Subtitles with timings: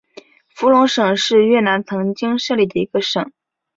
[0.47, 3.31] 福隆省是越南曾经设立的一个省。